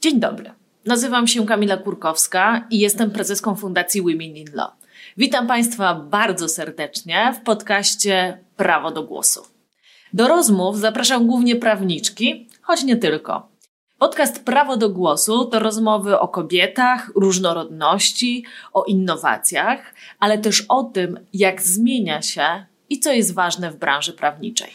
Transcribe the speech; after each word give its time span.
Dzień 0.00 0.20
dobry. 0.20 0.50
Nazywam 0.86 1.26
się 1.26 1.46
Kamila 1.46 1.76
Kurkowska 1.76 2.66
i 2.70 2.78
jestem 2.78 3.10
prezeską 3.10 3.56
Fundacji 3.56 4.02
Women 4.02 4.20
in 4.36 4.46
Law. 4.54 4.70
Witam 5.16 5.46
Państwa 5.46 5.94
bardzo 5.94 6.48
serdecznie 6.48 7.34
w 7.40 7.44
podcaście 7.44 8.38
Prawo 8.56 8.90
do 8.90 9.02
Głosu. 9.02 9.46
Do 10.12 10.28
rozmów 10.28 10.78
zapraszam 10.78 11.26
głównie 11.26 11.56
prawniczki, 11.56 12.48
choć 12.62 12.82
nie 12.82 12.96
tylko. 12.96 13.48
Podcast 13.98 14.44
Prawo 14.44 14.76
do 14.76 14.90
Głosu 14.90 15.44
to 15.44 15.58
rozmowy 15.58 16.18
o 16.18 16.28
kobietach, 16.28 17.10
różnorodności, 17.14 18.44
o 18.72 18.84
innowacjach, 18.84 19.94
ale 20.20 20.38
też 20.38 20.64
o 20.68 20.84
tym, 20.84 21.20
jak 21.32 21.62
zmienia 21.62 22.22
się 22.22 22.66
i 22.88 23.00
co 23.00 23.12
jest 23.12 23.34
ważne 23.34 23.70
w 23.70 23.76
branży 23.76 24.12
prawniczej. 24.12 24.70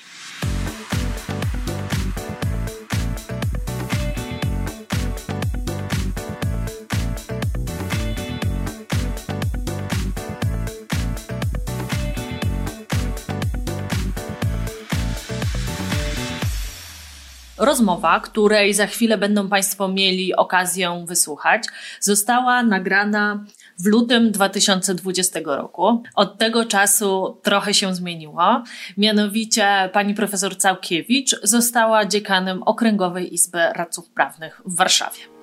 Rozmowa, 17.58 18.20
której 18.20 18.74
za 18.74 18.88
chwilę 18.88 19.18
będą 19.18 19.50
Państwo 19.50 19.88
mieli 19.88 20.36
okazję 20.36 21.06
wysłuchać, 21.08 21.64
została 22.00 22.64
nagrana 22.64 23.46
w 23.80 23.86
lutym 23.86 24.32
2020 24.32 25.40
roku. 25.46 26.04
Od 26.16 26.38
tego 26.38 26.66
czasu 26.66 27.38
trochę 27.44 27.74
się 27.74 27.96
zmieniło. 27.96 28.64
Mianowicie 28.98 29.90
pani 29.94 30.14
profesor 30.14 30.58
Całkiewicz 30.58 31.36
została 31.44 32.06
dziekanem 32.06 32.64
Okręgowej 32.64 33.34
Izby 33.34 33.60
Radców 33.76 34.10
Prawnych 34.10 34.62
w 34.66 34.76
Warszawie. 34.76 35.35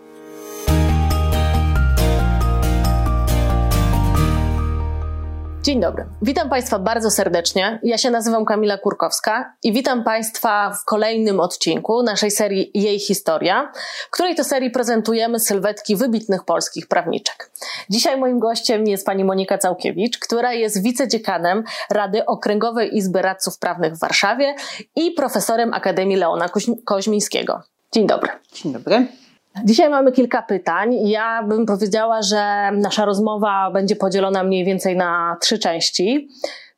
Dzień 5.62 5.80
dobry. 5.80 6.04
Witam 6.22 6.48
Państwa 6.48 6.78
bardzo 6.78 7.10
serdecznie. 7.10 7.80
Ja 7.82 7.98
się 7.98 8.10
nazywam 8.10 8.44
Kamila 8.44 8.78
Kurkowska 8.78 9.54
i 9.62 9.72
witam 9.72 10.04
Państwa 10.04 10.70
w 10.70 10.84
kolejnym 10.84 11.40
odcinku 11.40 12.02
naszej 12.02 12.30
serii 12.30 12.70
Jej 12.74 12.98
Historia, 12.98 13.72
w 14.08 14.10
której 14.10 14.34
to 14.34 14.44
serii 14.44 14.70
prezentujemy 14.70 15.40
sylwetki 15.40 15.96
wybitnych 15.96 16.44
polskich 16.44 16.88
prawniczek. 16.88 17.50
Dzisiaj 17.90 18.18
moim 18.18 18.38
gościem 18.38 18.86
jest 18.86 19.06
pani 19.06 19.24
Monika 19.24 19.58
Całkiewicz, 19.58 20.18
która 20.18 20.52
jest 20.52 20.82
wicedziekanem 20.82 21.64
Rady 21.90 22.26
Okręgowej 22.26 22.96
Izby 22.96 23.22
Radców 23.22 23.58
Prawnych 23.58 23.94
w 23.94 24.00
Warszawie 24.00 24.54
i 24.96 25.10
profesorem 25.10 25.74
Akademii 25.74 26.16
Leona 26.16 26.46
Koźmińskiego. 26.84 27.62
Dzień 27.92 28.06
dobry. 28.06 28.30
Dzień 28.52 28.72
dobry. 28.72 29.21
Dzisiaj 29.64 29.90
mamy 29.90 30.12
kilka 30.12 30.42
pytań. 30.42 31.08
Ja 31.08 31.42
bym 31.42 31.66
powiedziała, 31.66 32.22
że 32.22 32.70
nasza 32.72 33.04
rozmowa 33.04 33.70
będzie 33.70 33.96
podzielona 33.96 34.44
mniej 34.44 34.64
więcej 34.64 34.96
na 34.96 35.36
trzy 35.40 35.58
części. 35.58 36.28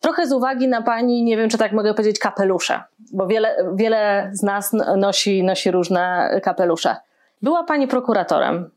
Trochę 0.00 0.27
z 0.27 0.33
uwagi 0.33 0.69
na 0.69 0.83
Pani, 0.83 1.25
nie 1.25 1.36
wiem 1.36 1.50
czy 1.50 1.58
tak 1.58 1.72
mogę 1.72 1.95
powiedzieć, 1.95 2.19
kapelusze, 2.19 2.83
bo 3.12 3.27
wiele, 3.27 3.56
wiele 3.75 4.30
z 4.33 4.42
nas 4.42 4.72
nosi, 4.97 5.42
nosi 5.42 5.70
różne 5.70 6.30
kapelusze. 6.42 6.97
Była 7.42 7.64
Pani 7.64 7.89
prokuratorem. 7.89 8.70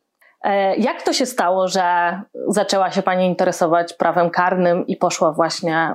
E, 0.43 0.75
jak 0.75 1.01
to 1.01 1.13
się 1.13 1.25
stało, 1.25 1.67
że 1.67 1.83
zaczęła 2.47 2.91
się 2.91 3.01
Pani 3.01 3.25
interesować 3.25 3.93
prawem 3.93 4.29
karnym 4.29 4.87
i 4.87 4.97
poszła 4.97 5.31
właśnie 5.31 5.75
e, 5.77 5.93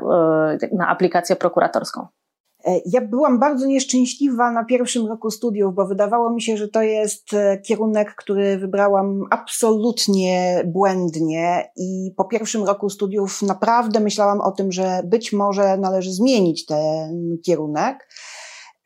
na 0.73 0.89
aplikację 0.89 1.37
prokuratorską? 1.37 2.07
E, 2.65 2.81
ja 2.87 3.01
byłam 3.01 3.39
bardzo 3.39 3.67
nieszczęśliwa 3.67 4.51
na 4.51 4.65
pierwszym 4.65 5.07
roku 5.07 5.31
studiów, 5.31 5.75
bo 5.75 5.87
wydawało 5.87 6.31
mi 6.31 6.43
się, 6.43 6.57
że 6.57 6.69
to 6.69 6.83
jest 6.83 7.35
e, 7.35 7.59
kierunek, 7.59 8.15
który 8.15 8.59
wybrałam 8.59 9.21
absolutnie 9.31 10.63
błędnie 10.67 11.71
i 11.77 12.15
po 12.17 12.25
pierwszym 12.25 12.65
roku 12.65 12.91
studiów 12.91 13.43
naprawdę 13.43 14.01
myślałam 14.01 14.41
o 14.41 14.53
tym, 14.53 14.73
że 14.73 15.03
być 15.05 15.33
może 15.33 15.77
należy 15.77 16.13
zmienić 16.13 16.67
ten 16.67 17.39
kierunek. 17.45 18.09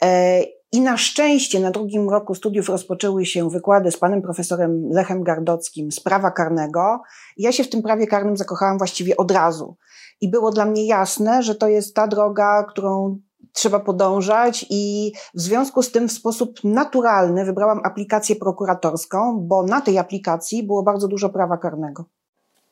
E, 0.03 0.43
I 0.73 0.81
na 0.81 0.97
szczęście 0.97 1.61
na 1.61 1.71
drugim 1.71 2.11
roku 2.11 2.35
studiów 2.35 2.69
rozpoczęły 2.69 3.27
się 3.27 3.51
wykłady 3.51 3.91
z 3.91 3.99
panem 3.99 4.23
profesorem 4.23 4.89
Lechem 4.91 5.23
Gardockim 5.23 5.93
z 5.93 6.01
prawa 6.01 6.31
karnego. 6.31 7.01
Ja 7.37 7.53
się 7.53 7.65
w 7.65 7.71
tym 7.71 7.83
prawie 7.83 8.07
karnym 8.07 8.37
zakochałam 8.37 8.79
właściwie 8.79 9.17
od 9.17 9.31
razu. 9.31 9.77
I 10.21 10.31
było 10.31 10.51
dla 10.51 10.65
mnie 10.65 10.87
jasne, 10.87 11.43
że 11.43 11.55
to 11.55 11.69
jest 11.69 11.95
ta 11.95 12.07
droga, 12.07 12.65
którą 12.69 13.19
trzeba 13.57 13.81
podążać 13.81 14.67
i 14.71 15.13
w 15.35 15.41
związku 15.41 15.83
z 15.83 15.93
tym 15.93 16.09
w 16.09 16.13
sposób 16.13 16.65
naturalny 16.65 17.45
wybrałam 17.45 17.81
aplikację 17.85 18.37
prokuratorską, 18.37 19.41
bo 19.41 19.63
na 19.63 19.81
tej 19.81 19.99
aplikacji 19.99 20.63
było 20.63 20.83
bardzo 20.83 21.09
dużo 21.09 21.29
prawa 21.29 21.57
karnego. 21.57 22.05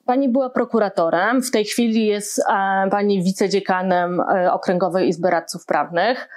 Pani 0.04 0.28
była 0.28 0.50
prokuratorem, 0.50 1.42
w 1.42 1.50
tej 1.50 1.64
chwili 1.64 2.06
jest 2.06 2.38
e, 2.38 2.42
pani 2.90 3.22
wicedziekanem 3.22 4.20
e, 4.20 4.52
Okręgowej 4.52 5.08
Izby 5.08 5.30
Radców 5.30 5.66
Prawnych. 5.66 6.28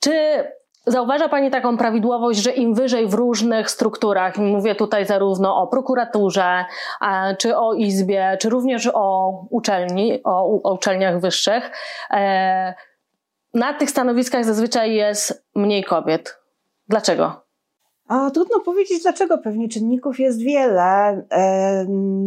Czy 0.00 0.44
Zauważa 0.88 1.28
Pani 1.28 1.50
taką 1.50 1.76
prawidłowość, 1.76 2.38
że 2.38 2.50
im 2.50 2.74
wyżej 2.74 3.06
w 3.06 3.14
różnych 3.14 3.70
strukturach, 3.70 4.38
mówię 4.38 4.74
tutaj 4.74 5.06
zarówno 5.06 5.62
o 5.62 5.66
prokuraturze, 5.66 6.64
e, 7.02 7.36
czy 7.36 7.56
o 7.56 7.74
izbie, 7.74 8.36
czy 8.40 8.48
również 8.48 8.90
o 8.94 9.30
uczelni, 9.50 10.20
o, 10.24 10.60
o 10.62 10.74
uczelniach 10.74 11.20
wyższych, 11.20 11.70
na 13.56 13.74
tych 13.74 13.90
stanowiskach 13.90 14.44
zazwyczaj 14.44 14.94
jest 14.94 15.46
mniej 15.54 15.84
kobiet. 15.84 16.38
Dlaczego? 16.88 17.46
A, 18.08 18.30
trudno 18.30 18.60
powiedzieć 18.60 19.02
dlaczego, 19.02 19.38
pewnie 19.38 19.68
czynników 19.68 20.20
jest 20.20 20.38
wiele. 20.38 21.22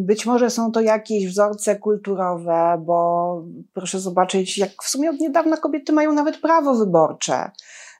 Być 0.06 0.26
może 0.26 0.50
są 0.50 0.72
to 0.72 0.82
jakieś 0.82 1.28
wzorce 1.28 1.76
kulturowe, 1.76 2.82
bo 2.86 3.44
proszę 3.74 4.00
zobaczyć, 4.00 4.58
jak 4.58 4.70
w 4.84 4.90
sumie 4.90 5.10
od 5.10 5.20
niedawna 5.20 5.58
kobiety 5.58 5.94
mają 5.94 6.14
nawet 6.14 6.38
prawo 6.38 6.76
wyborcze. 6.76 7.52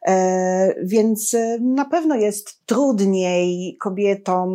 E, 0.08 0.76
więc 0.84 1.34
e, 1.34 1.58
na 1.62 1.86
pewno 1.86 2.16
jest 2.16 2.66
trudniej 2.66 3.78
kobietom 3.82 4.50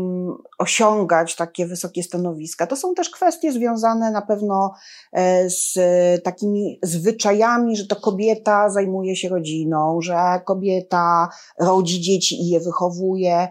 osiągać 0.59 1.37
takie 1.37 1.67
wysokie 1.67 2.03
stanowiska. 2.03 2.67
To 2.67 2.77
są 2.77 2.95
też 2.95 3.11
kwestie 3.11 3.53
związane 3.53 4.11
na 4.11 4.23
pewno 4.23 4.73
e, 5.13 5.51
z 5.51 5.79
takimi 6.23 6.79
zwyczajami, 6.83 7.77
że 7.77 7.87
to 7.87 7.97
kobieta 7.97 8.71
zajmuje 8.71 9.17
się 9.17 9.29
rodziną, 9.29 9.99
że 10.03 10.41
kobieta 10.45 11.29
rodzi 11.61 12.01
dzieci 12.01 12.43
i 12.43 12.49
je 12.49 12.61
wychowuje, 12.61 13.49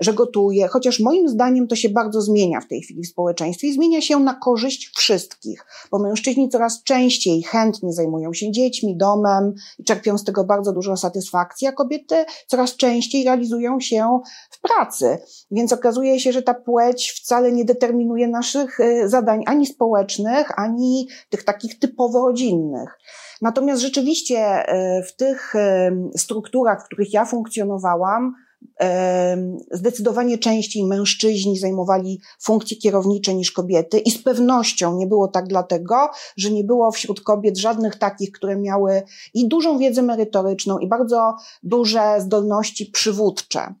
że 0.00 0.14
gotuje. 0.14 0.68
Chociaż 0.68 1.00
moim 1.00 1.28
zdaniem 1.28 1.68
to 1.68 1.76
się 1.76 1.88
bardzo 1.88 2.22
zmienia 2.22 2.60
w 2.60 2.68
tej 2.68 2.80
chwili 2.80 3.02
w 3.02 3.08
społeczeństwie 3.08 3.68
i 3.68 3.74
zmienia 3.74 4.00
się 4.00 4.20
na 4.20 4.34
korzyść 4.34 4.90
wszystkich, 4.96 5.66
bo 5.90 5.98
mężczyźni 5.98 6.48
coraz 6.48 6.82
częściej 6.82 7.42
chętnie 7.42 7.92
zajmują 7.92 8.32
się 8.32 8.52
dziećmi, 8.52 8.96
domem 8.96 9.54
i 9.78 9.84
czerpią 9.84 10.18
z 10.18 10.24
tego 10.24 10.44
bardzo 10.44 10.72
dużo 10.72 10.96
satysfakcji, 10.96 11.07
a 11.68 11.72
kobiety 11.72 12.24
coraz 12.46 12.76
częściej 12.76 13.24
realizują 13.24 13.80
się 13.80 14.20
w 14.50 14.60
pracy. 14.60 15.18
Więc 15.50 15.72
okazuje 15.72 16.20
się, 16.20 16.32
że 16.32 16.42
ta 16.42 16.54
płeć 16.54 17.10
wcale 17.10 17.52
nie 17.52 17.64
determinuje 17.64 18.28
naszych 18.28 18.80
y, 18.80 19.08
zadań 19.08 19.42
ani 19.46 19.66
społecznych, 19.66 20.58
ani 20.58 21.08
tych 21.30 21.44
takich 21.44 21.78
typowo 21.78 22.26
rodzinnych. 22.26 22.98
Natomiast 23.42 23.82
rzeczywiście 23.82 24.64
y, 24.98 25.02
w 25.02 25.16
tych 25.16 25.54
y, 25.54 26.18
strukturach, 26.18 26.82
w 26.82 26.86
których 26.86 27.12
ja 27.12 27.24
funkcjonowałam, 27.24 28.34
zdecydowanie 29.70 30.38
częściej 30.38 30.84
mężczyźni 30.84 31.58
zajmowali 31.58 32.20
funkcje 32.42 32.76
kierownicze 32.76 33.34
niż 33.34 33.52
kobiety 33.52 33.98
i 33.98 34.10
z 34.10 34.22
pewnością 34.22 34.96
nie 34.96 35.06
było 35.06 35.28
tak 35.28 35.46
dlatego, 35.46 35.96
że 36.36 36.50
nie 36.50 36.64
było 36.64 36.90
wśród 36.90 37.20
kobiet 37.20 37.58
żadnych 37.58 37.96
takich, 37.96 38.32
które 38.32 38.56
miały 38.56 39.02
i 39.34 39.48
dużą 39.48 39.78
wiedzę 39.78 40.02
merytoryczną 40.02 40.78
i 40.78 40.88
bardzo 40.88 41.36
duże 41.62 42.20
zdolności 42.20 42.86
przywódcze. 42.86 43.74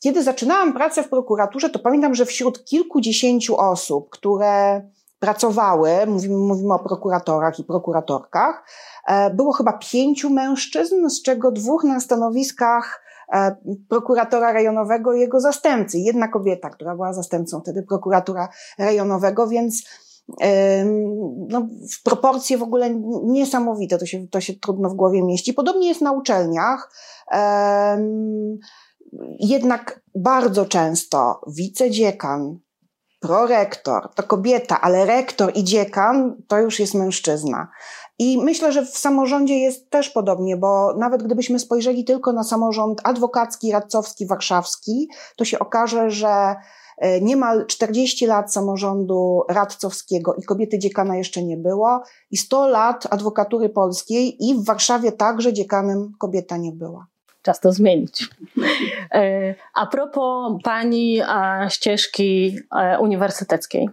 Kiedy 0.00 0.22
zaczynałam 0.22 0.72
pracę 0.72 1.02
w 1.02 1.08
prokuraturze, 1.08 1.70
to 1.70 1.78
pamiętam, 1.78 2.14
że 2.14 2.26
wśród 2.26 2.64
kilkudziesięciu 2.64 3.56
osób, 3.56 4.10
które 4.10 4.82
pracowały, 5.24 5.90
mówimy, 6.06 6.36
mówimy 6.36 6.74
o 6.74 6.78
prokuratorach 6.78 7.58
i 7.58 7.64
prokuratorkach, 7.64 8.64
e, 9.06 9.30
było 9.30 9.52
chyba 9.52 9.72
pięciu 9.72 10.30
mężczyzn, 10.30 11.08
z 11.08 11.22
czego 11.22 11.52
dwóch 11.52 11.84
na 11.84 12.00
stanowiskach 12.00 13.02
e, 13.32 13.56
prokuratora 13.88 14.52
rejonowego 14.52 15.14
i 15.14 15.20
jego 15.20 15.40
zastępcy. 15.40 15.98
Jedna 15.98 16.28
kobieta, 16.28 16.70
która 16.70 16.94
była 16.94 17.12
zastępcą 17.12 17.60
wtedy 17.60 17.82
prokuratora 17.82 18.48
rejonowego, 18.78 19.46
więc 19.46 19.84
no, 21.48 21.68
w 21.92 22.02
proporcje 22.02 22.58
w 22.58 22.62
ogóle 22.62 22.94
niesamowite, 23.24 23.98
to 23.98 24.06
się, 24.06 24.28
to 24.28 24.40
się 24.40 24.54
trudno 24.54 24.88
w 24.88 24.94
głowie 24.94 25.22
mieści. 25.22 25.52
Podobnie 25.52 25.88
jest 25.88 26.00
na 26.00 26.12
uczelniach. 26.12 26.92
Jednak 29.40 30.00
bardzo 30.14 30.66
często 30.66 31.40
wicedziekan, 31.46 32.58
prorektor 33.24 34.08
to 34.14 34.22
kobieta, 34.22 34.80
ale 34.80 35.06
rektor 35.06 35.52
i 35.54 35.64
dziekan 35.64 36.36
to 36.48 36.58
już 36.58 36.80
jest 36.80 36.94
mężczyzna. 36.94 37.68
I 38.18 38.38
myślę, 38.38 38.72
że 38.72 38.86
w 38.86 38.98
samorządzie 38.98 39.58
jest 39.58 39.90
też 39.90 40.10
podobnie, 40.10 40.56
bo 40.56 40.94
nawet 40.98 41.22
gdybyśmy 41.22 41.58
spojrzeli 41.58 42.04
tylko 42.04 42.32
na 42.32 42.44
samorząd 42.44 43.00
adwokacki, 43.04 43.72
radcowski, 43.72 44.26
warszawski, 44.26 45.08
to 45.36 45.44
się 45.44 45.58
okaże, 45.58 46.10
że 46.10 46.54
e, 46.98 47.20
niemal 47.20 47.66
40 47.66 48.26
lat 48.26 48.52
samorządu 48.52 49.42
radcowskiego 49.48 50.34
i 50.34 50.42
kobiety 50.42 50.78
dziekana 50.78 51.16
jeszcze 51.16 51.42
nie 51.42 51.56
było 51.56 52.02
i 52.30 52.36
100 52.36 52.68
lat 52.68 53.06
adwokatury 53.10 53.68
polskiej 53.68 54.36
i 54.40 54.54
w 54.54 54.64
Warszawie 54.64 55.12
także 55.12 55.52
dziekanem 55.52 56.12
kobieta 56.18 56.56
nie 56.56 56.72
była. 56.72 57.06
Czas 57.44 57.60
to 57.60 57.72
zmienić. 57.72 58.28
E, 59.14 59.54
a 59.74 59.86
propos 59.86 60.52
pani 60.62 61.20
ścieżki 61.68 62.58
e, 62.76 62.98
uniwersyteckiej. 62.98 63.88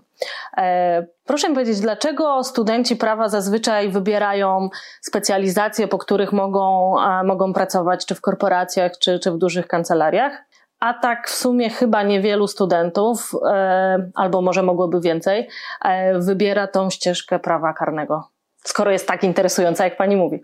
E, 0.57 1.05
proszę 1.25 1.49
mi 1.49 1.55
powiedzieć, 1.55 1.79
dlaczego 1.79 2.43
studenci 2.43 2.95
prawa 2.95 3.29
zazwyczaj 3.29 3.89
wybierają 3.89 4.69
specjalizacje, 5.01 5.87
po 5.87 5.97
których 5.97 6.33
mogą, 6.33 6.95
mogą 7.23 7.53
pracować 7.53 8.05
czy 8.05 8.15
w 8.15 8.21
korporacjach, 8.21 8.91
czy, 8.97 9.19
czy 9.19 9.31
w 9.31 9.37
dużych 9.37 9.67
kancelariach? 9.67 10.43
A 10.79 10.93
tak 10.93 11.29
w 11.29 11.35
sumie 11.35 11.69
chyba 11.69 12.03
niewielu 12.03 12.47
studentów, 12.47 13.31
albo 14.15 14.41
może 14.41 14.63
mogłoby 14.63 15.01
więcej, 15.01 15.49
wybiera 16.15 16.67
tą 16.67 16.89
ścieżkę 16.89 17.39
prawa 17.39 17.73
karnego, 17.73 18.27
skoro 18.63 18.91
jest 18.91 19.07
tak 19.07 19.23
interesująca, 19.23 19.83
jak 19.83 19.97
pani 19.97 20.15
mówi 20.15 20.41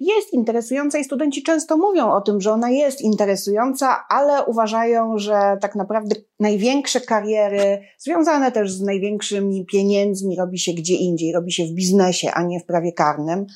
jest 0.00 0.32
interesująca 0.32 0.98
i 0.98 1.04
studenci 1.04 1.42
często 1.42 1.76
mówią 1.76 2.12
o 2.12 2.20
tym, 2.20 2.40
że 2.40 2.52
ona 2.52 2.70
jest 2.70 3.00
interesująca, 3.00 4.04
ale 4.08 4.44
uważają, 4.44 5.18
że 5.18 5.58
tak 5.60 5.74
naprawdę 5.74 6.16
największe 6.40 7.00
kariery, 7.00 7.80
związane 7.98 8.52
też 8.52 8.72
z 8.72 8.82
największymi 8.82 9.66
pieniędzmi, 9.66 10.36
robi 10.36 10.58
się 10.58 10.72
gdzie 10.72 10.94
indziej, 10.94 11.32
robi 11.32 11.52
się 11.52 11.64
w 11.64 11.72
biznesie, 11.72 12.30
a 12.34 12.42
nie 12.42 12.60
w 12.60 12.64
prawie 12.64 12.92
karnym. 12.92 13.46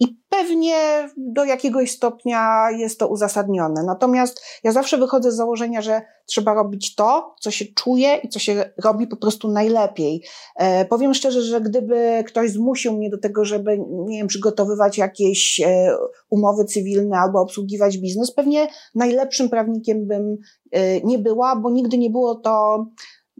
I 0.00 0.22
pewnie 0.28 0.74
do 1.16 1.44
jakiegoś 1.44 1.90
stopnia 1.90 2.70
jest 2.78 2.98
to 2.98 3.08
uzasadnione. 3.08 3.82
Natomiast 3.82 4.44
ja 4.64 4.72
zawsze 4.72 4.98
wychodzę 4.98 5.32
z 5.32 5.36
założenia, 5.36 5.82
że 5.82 6.02
trzeba 6.32 6.54
robić 6.54 6.94
to, 6.94 7.34
co 7.40 7.50
się 7.50 7.64
czuje 7.64 8.16
i 8.16 8.28
co 8.28 8.38
się 8.38 8.72
robi 8.84 9.06
po 9.06 9.16
prostu 9.16 9.48
najlepiej. 9.48 10.22
E, 10.56 10.84
powiem 10.84 11.14
szczerze, 11.14 11.42
że 11.42 11.60
gdyby 11.60 12.24
ktoś 12.26 12.50
zmusił 12.50 12.92
mnie 12.92 13.10
do 13.10 13.18
tego, 13.18 13.44
żeby, 13.44 13.78
nie 14.06 14.18
wiem, 14.18 14.26
przygotowywać 14.26 14.98
jakieś 14.98 15.60
e, 15.60 15.96
umowy 16.30 16.64
cywilne 16.64 17.18
albo 17.18 17.40
obsługiwać 17.40 17.98
biznes, 17.98 18.34
pewnie 18.34 18.68
najlepszym 18.94 19.48
prawnikiem 19.48 20.06
bym 20.06 20.36
e, 20.70 21.00
nie 21.00 21.18
była, 21.18 21.56
bo 21.56 21.70
nigdy 21.70 21.98
nie 21.98 22.10
było 22.10 22.34
to 22.34 22.86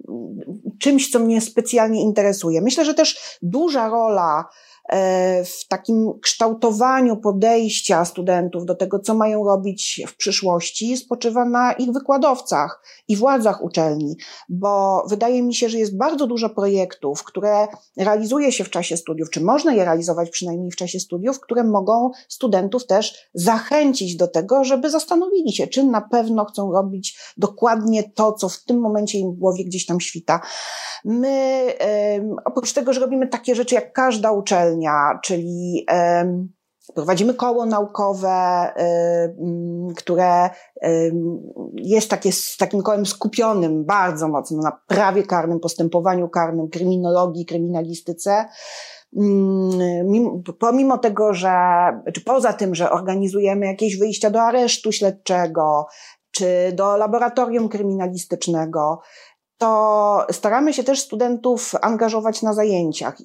mm, 0.08 0.36
czymś, 0.78 1.10
co 1.10 1.18
mnie 1.18 1.40
specjalnie 1.40 2.02
interesuje. 2.02 2.60
Myślę, 2.60 2.84
że 2.84 2.94
też 2.94 3.38
duża 3.42 3.88
rola 3.88 4.44
w 5.44 5.68
takim 5.68 6.12
kształtowaniu 6.22 7.16
podejścia 7.16 8.04
studentów 8.04 8.64
do 8.66 8.74
tego, 8.74 8.98
co 8.98 9.14
mają 9.14 9.44
robić 9.44 10.02
w 10.08 10.16
przyszłości, 10.16 10.96
spoczywa 10.96 11.44
na 11.44 11.72
ich 11.72 11.92
wykładowcach 11.92 12.82
i 13.08 13.16
władzach 13.16 13.64
uczelni, 13.64 14.16
bo 14.48 15.04
wydaje 15.08 15.42
mi 15.42 15.54
się, 15.54 15.68
że 15.68 15.78
jest 15.78 15.96
bardzo 15.96 16.26
dużo 16.26 16.50
projektów, 16.50 17.24
które 17.24 17.68
realizuje 17.96 18.52
się 18.52 18.64
w 18.64 18.70
czasie 18.70 18.96
studiów, 18.96 19.30
czy 19.30 19.40
można 19.40 19.74
je 19.74 19.84
realizować 19.84 20.30
przynajmniej 20.30 20.70
w 20.70 20.76
czasie 20.76 21.00
studiów, 21.00 21.40
które 21.40 21.64
mogą 21.64 22.10
studentów 22.28 22.86
też 22.86 23.28
zachęcić 23.34 24.16
do 24.16 24.28
tego, 24.28 24.64
żeby 24.64 24.90
zastanowili 24.90 25.52
się, 25.52 25.66
czy 25.66 25.84
na 25.84 26.00
pewno 26.00 26.44
chcą 26.44 26.72
robić 26.72 27.18
dokładnie 27.36 28.10
to, 28.14 28.32
co 28.32 28.48
w 28.48 28.64
tym 28.64 28.80
momencie 28.80 29.18
im 29.18 29.32
w 29.32 29.38
głowie 29.38 29.64
gdzieś 29.64 29.86
tam 29.86 30.00
świta. 30.00 30.40
My, 31.04 31.72
oprócz 32.44 32.72
tego, 32.72 32.92
że 32.92 33.00
robimy 33.00 33.28
takie 33.28 33.54
rzeczy 33.54 33.74
jak 33.74 33.92
każda 33.92 34.32
uczelnia, 34.32 34.71
uczelnia, 34.72 35.18
czyli 35.24 35.86
prowadzimy 36.94 37.34
koło 37.34 37.66
naukowe, 37.66 38.68
które 39.96 40.50
jest 41.76 42.10
takie, 42.10 42.30
takim 42.58 42.82
kołem 42.82 43.06
skupionym 43.06 43.84
bardzo 43.84 44.28
mocno 44.28 44.62
na 44.62 44.78
prawie 44.86 45.22
karnym, 45.22 45.60
postępowaniu 45.60 46.28
karnym, 46.28 46.68
kryminologii, 46.68 47.46
kryminalistyce. 47.46 48.44
Pomimo 50.58 50.98
tego, 50.98 51.34
że, 51.34 51.52
czy 52.14 52.20
poza 52.24 52.52
tym, 52.52 52.74
że 52.74 52.90
organizujemy 52.90 53.66
jakieś 53.66 53.98
wyjścia 53.98 54.30
do 54.30 54.42
aresztu 54.42 54.92
śledczego, 54.92 55.86
czy 56.30 56.72
do 56.74 56.96
laboratorium 56.96 57.68
kryminalistycznego, 57.68 59.00
to 59.62 60.26
staramy 60.32 60.72
się 60.72 60.84
też 60.84 61.00
studentów 61.00 61.72
angażować 61.82 62.42
na 62.42 62.54
zajęciach. 62.54 63.16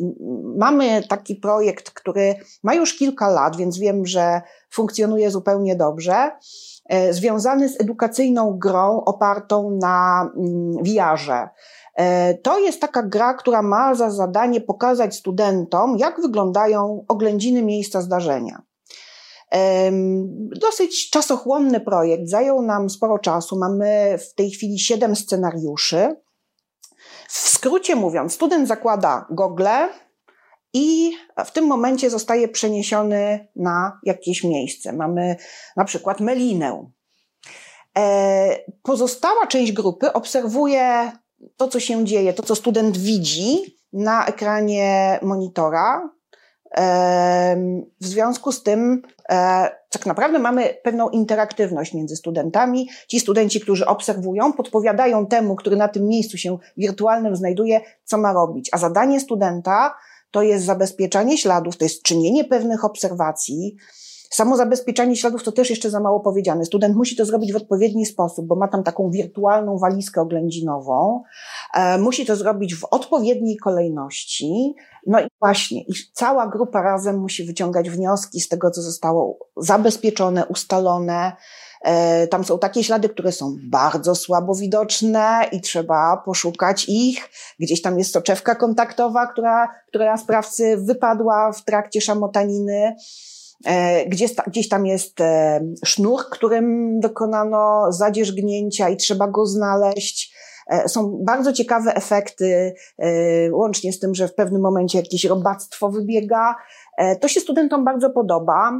Mamy 0.57 1.03
taki 1.09 1.35
projekt, 1.35 1.91
który 1.91 2.35
ma 2.63 2.73
już 2.73 2.97
kilka 2.97 3.29
lat, 3.29 3.55
więc 3.55 3.77
wiem, 3.77 4.05
że 4.05 4.41
funkcjonuje 4.69 5.31
zupełnie 5.31 5.75
dobrze, 5.75 6.31
e, 6.89 7.13
związany 7.13 7.69
z 7.69 7.81
edukacyjną 7.81 8.57
grą 8.57 9.03
opartą 9.05 9.77
na 9.81 10.29
mm, 10.37 10.83
VR-ze. 10.83 11.49
E, 11.95 12.33
to 12.33 12.59
jest 12.59 12.81
taka 12.81 13.03
gra, 13.03 13.33
która 13.33 13.61
ma 13.61 13.95
za 13.95 14.09
zadanie 14.09 14.61
pokazać 14.61 15.15
studentom, 15.15 15.97
jak 15.97 16.21
wyglądają 16.21 17.05
oględziny 17.07 17.63
miejsca 17.63 18.01
zdarzenia. 18.01 18.61
Dosyć 20.61 21.09
czasochłonny 21.09 21.79
projekt, 21.79 22.29
zajął 22.29 22.61
nam 22.61 22.89
sporo 22.89 23.19
czasu. 23.19 23.57
Mamy 23.57 24.17
w 24.17 24.33
tej 24.33 24.51
chwili 24.51 24.79
siedem 24.79 25.15
scenariuszy. 25.15 26.15
W 27.27 27.49
skrócie 27.49 27.95
mówiąc, 27.95 28.33
student 28.33 28.67
zakłada 28.67 29.25
gogle 29.29 29.89
i 30.73 31.11
w 31.45 31.51
tym 31.51 31.65
momencie 31.65 32.09
zostaje 32.09 32.47
przeniesiony 32.47 33.47
na 33.55 33.99
jakieś 34.03 34.43
miejsce. 34.43 34.93
Mamy 34.93 35.35
na 35.75 35.85
przykład 35.85 36.19
melinę. 36.19 36.91
E, 37.97 38.57
pozostała 38.83 39.47
część 39.47 39.71
grupy 39.71 40.13
obserwuje 40.13 41.11
to, 41.57 41.67
co 41.67 41.79
się 41.79 42.05
dzieje, 42.05 42.33
to, 42.33 42.43
co 42.43 42.55
student 42.55 42.97
widzi 42.97 43.77
na 43.93 44.25
ekranie 44.25 45.19
monitora, 45.21 46.09
w 48.01 48.07
związku 48.07 48.51
z 48.51 48.63
tym, 48.63 49.01
e, 49.29 49.69
tak 49.97 50.05
naprawdę 50.05 50.39
mamy 50.39 50.77
pewną 50.83 51.09
interaktywność 51.09 51.93
między 51.93 52.15
studentami. 52.15 52.89
Ci 53.07 53.19
studenci, 53.19 53.59
którzy 53.61 53.85
obserwują, 53.85 54.53
podpowiadają 54.53 55.25
temu, 55.25 55.55
który 55.55 55.75
na 55.75 55.87
tym 55.87 56.07
miejscu 56.07 56.37
się 56.37 56.57
wirtualnym 56.77 57.35
znajduje, 57.35 57.81
co 58.03 58.17
ma 58.17 58.33
robić. 58.33 58.69
A 58.71 58.77
zadanie 58.77 59.19
studenta 59.19 59.95
to 60.31 60.41
jest 60.41 60.65
zabezpieczanie 60.65 61.37
śladów, 61.37 61.77
to 61.77 61.85
jest 61.85 62.03
czynienie 62.03 62.45
pewnych 62.45 62.85
obserwacji, 62.85 63.75
Samo 64.29 64.57
zabezpieczanie 64.57 65.15
śladów 65.15 65.43
to 65.43 65.51
też 65.51 65.69
jeszcze 65.69 65.89
za 65.89 65.99
mało 65.99 66.19
powiedziane. 66.19 66.65
Student 66.65 66.95
musi 66.95 67.15
to 67.15 67.25
zrobić 67.25 67.53
w 67.53 67.55
odpowiedni 67.55 68.05
sposób, 68.05 68.47
bo 68.47 68.55
ma 68.55 68.67
tam 68.67 68.83
taką 68.83 69.09
wirtualną 69.09 69.77
walizkę 69.77 70.21
oględzinową. 70.21 71.23
E, 71.73 71.97
musi 71.97 72.25
to 72.25 72.35
zrobić 72.35 72.75
w 72.75 72.85
odpowiedniej 72.91 73.57
kolejności. 73.57 74.75
No 75.07 75.19
i 75.19 75.27
właśnie, 75.39 75.81
i 75.81 75.93
cała 76.13 76.47
grupa 76.47 76.81
razem 76.81 77.19
musi 77.19 77.43
wyciągać 77.43 77.89
wnioski 77.89 78.41
z 78.41 78.47
tego, 78.47 78.71
co 78.71 78.81
zostało 78.81 79.39
zabezpieczone, 79.57 80.45
ustalone. 80.45 81.31
E, 81.81 82.27
tam 82.27 82.43
są 82.43 82.59
takie 82.59 82.83
ślady, 82.83 83.09
które 83.09 83.31
są 83.31 83.55
bardzo 83.71 84.15
słabo 84.15 84.55
widoczne 84.55 85.45
i 85.51 85.61
trzeba 85.61 86.21
poszukać 86.25 86.85
ich. 86.89 87.29
Gdzieś 87.59 87.81
tam 87.81 87.99
jest 87.99 88.13
soczewka 88.13 88.55
kontaktowa, 88.55 89.27
która, 89.27 89.67
która 89.87 90.17
sprawcy 90.17 90.77
wypadła 90.77 91.51
w 91.51 91.63
trakcie 91.63 92.01
szamotaniny. 92.01 92.95
E, 93.65 94.05
gdzieś, 94.47 94.69
tam 94.69 94.85
jest 94.85 95.21
e, 95.21 95.59
sznur, 95.85 96.29
którym 96.31 96.99
dokonano 96.99 97.91
zadzierzgnięcia 97.91 98.89
i 98.89 98.97
trzeba 98.97 99.27
go 99.27 99.45
znaleźć. 99.45 100.37
E, 100.67 100.89
są 100.89 101.19
bardzo 101.25 101.53
ciekawe 101.53 101.95
efekty, 101.95 102.73
łącznie 103.51 103.93
z 103.93 103.99
tym, 103.99 104.15
że 104.15 104.27
w 104.27 104.35
pewnym 104.35 104.61
momencie 104.61 104.97
jakieś 104.97 105.25
robactwo 105.25 105.89
wybiega. 105.89 106.55
To 107.21 107.27
się 107.27 107.39
studentom 107.39 107.85
bardzo 107.85 108.09
podoba. 108.09 108.71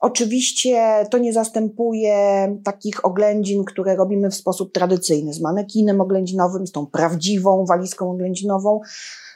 Oczywiście 0.00 1.06
to 1.10 1.18
nie 1.18 1.32
zastępuje 1.32 2.16
takich 2.64 3.04
oględzin, 3.04 3.64
które 3.64 3.96
robimy 3.96 4.30
w 4.30 4.34
sposób 4.34 4.72
tradycyjny, 4.72 5.32
z 5.32 5.40
manekinem 5.40 6.00
oględzinowym, 6.00 6.66
z 6.66 6.72
tą 6.72 6.86
prawdziwą 6.86 7.64
walizką 7.68 8.10
oględzinową, 8.10 8.80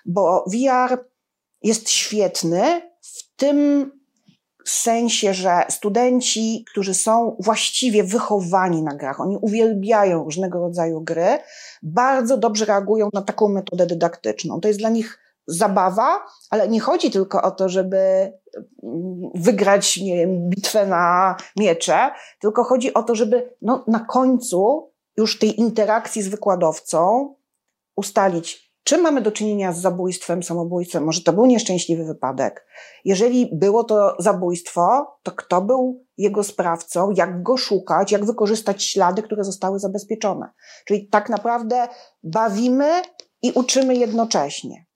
bo 0.07 0.45
VR 0.53 1.05
jest 1.62 1.91
świetny 1.91 2.62
w 3.00 3.37
tym 3.37 3.91
sensie, 4.70 5.35
że 5.35 5.64
studenci, 5.68 6.64
którzy 6.70 6.94
są 6.94 7.37
właściwie 7.40 8.04
wychowani 8.04 8.82
na 8.82 8.94
grach, 8.94 9.20
oni 9.20 9.38
uwielbiają 9.40 10.25
różnego 10.25 10.58
rodzaju 10.58 11.00
gry, 11.00 11.38
bardzo 11.82 12.37
dobrze 12.37 12.64
reagują 12.64 13.08
na 13.12 13.23
taką 13.23 13.49
metodę 13.49 13.87
dydaktyczną. 13.87 14.61
To 14.61 14.68
jest 14.68 14.80
dla 14.80 14.90
nich 14.90 15.18
zabawa, 15.46 16.25
ale 16.50 16.68
nie 16.68 16.80
chodzi 16.80 17.11
tylko 17.11 17.42
o 17.42 17.50
to, 17.50 17.68
żeby 17.68 17.96
mm, 17.96 18.32
wygrać, 19.35 19.96
nie 19.96 20.16
wiem, 20.16 20.49
bitwę 20.49 20.87
na 20.87 21.37
miecze, 21.56 22.11
tylko 22.40 22.64
chodzi 22.64 22.94
o 22.94 23.02
to, 23.02 23.14
żeby 23.14 23.56
no, 23.62 23.85
na 23.87 24.00
końcu 24.00 24.90
już 25.16 25.38
tej 25.38 25.61
interakcji 25.61 26.23
z 26.23 26.28
wykładowcą 26.28 27.35
ustalić, 27.96 28.65
czy 28.87 28.99
mamy 28.99 29.21
do 29.21 29.33
czynienia 29.33 29.73
z 29.73 29.81
zabójstwem, 29.81 30.43
samobójstwem, 30.43 31.05
może 31.05 31.23
to 31.23 31.33
był 31.33 31.47
nieszczęśliwy 31.47 32.05
wypadek. 32.05 32.66
Jeżeli 33.05 33.50
było 33.52 33.85
to 33.85 34.16
zabójstwo, 34.19 35.07
to 35.23 35.33
kto 35.33 35.62
był 35.62 36.05
jego 36.16 36.45
sprawcą, 36.45 37.11
jak 37.16 37.43
go 37.43 37.57
szukać, 37.57 38.12
jak 38.12 38.25
wykorzystać 38.25 38.85
ślady, 38.85 39.23
które 39.23 39.45
zostały 39.45 39.78
zabezpieczone. 39.78 40.50
Czyli 40.85 41.09
tak 41.09 41.28
naprawdę 41.28 41.88
bawimy 42.23 43.02
i 43.43 43.52
uczymy 43.52 43.97
jednocześnie. 43.97 44.87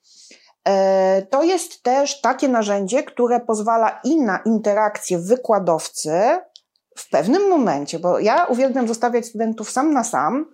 E, 0.69 1.23
to 1.31 1.43
jest 1.43 1.83
też 1.83 2.21
takie 2.21 2.49
narzędzie, 2.49 3.03
które 3.03 3.41
pozwala 3.41 4.01
i 4.05 4.21
na 4.21 4.39
interakcję 4.47 5.19
wykładowcy 5.19 6.21
w 6.97 7.11
pewnym 7.11 7.49
momencie, 7.49 7.99
bo 7.99 8.19
ja 8.19 8.45
uwielbiam 8.45 8.89
zostawiać 8.89 9.27
studentów 9.27 9.71
sam 9.71 9.93
na 9.93 10.05
sam 10.05 10.47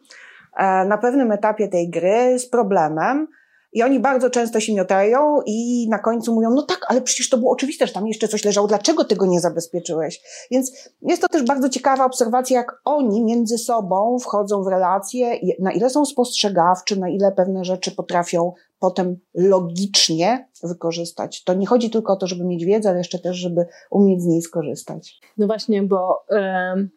na 0.88 0.98
pewnym 0.98 1.32
etapie 1.32 1.68
tej 1.68 1.90
gry 1.90 2.38
z 2.38 2.48
problemem, 2.48 3.28
i 3.76 3.82
oni 3.82 4.00
bardzo 4.00 4.30
często 4.30 4.60
się 4.60 4.74
miotają 4.74 5.40
i 5.46 5.88
na 5.90 5.98
końcu 5.98 6.34
mówią, 6.34 6.50
no 6.50 6.62
tak, 6.62 6.80
ale 6.88 7.02
przecież 7.02 7.28
to 7.28 7.38
było 7.38 7.52
oczywiste, 7.52 7.86
że 7.86 7.92
tam 7.92 8.06
jeszcze 8.06 8.28
coś 8.28 8.44
leżało, 8.44 8.66
dlaczego 8.66 9.04
tego 9.04 9.26
nie 9.26 9.40
zabezpieczyłeś? 9.40 10.20
Więc 10.50 10.90
jest 11.02 11.22
to 11.22 11.28
też 11.28 11.42
bardzo 11.42 11.68
ciekawa 11.68 12.04
obserwacja, 12.04 12.58
jak 12.58 12.80
oni 12.84 13.24
między 13.24 13.58
sobą 13.58 14.18
wchodzą 14.18 14.62
w 14.62 14.66
relacje, 14.66 15.38
na 15.60 15.72
ile 15.72 15.90
są 15.90 16.04
spostrzegawczy, 16.04 17.00
na 17.00 17.08
ile 17.08 17.32
pewne 17.32 17.64
rzeczy 17.64 17.90
potrafią 17.90 18.52
potem 18.78 19.16
logicznie 19.34 20.48
wykorzystać. 20.62 21.44
To 21.44 21.54
nie 21.54 21.66
chodzi 21.66 21.90
tylko 21.90 22.12
o 22.12 22.16
to, 22.16 22.26
żeby 22.26 22.44
mieć 22.44 22.64
wiedzę, 22.64 22.88
ale 22.88 22.98
jeszcze 22.98 23.18
też, 23.18 23.36
żeby 23.36 23.66
umieć 23.90 24.22
z 24.22 24.26
niej 24.26 24.42
skorzystać. 24.42 25.20
No 25.38 25.46
właśnie, 25.46 25.82
bo 25.82 26.24
y, 26.32 26.88